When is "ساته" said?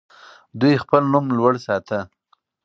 1.65-1.99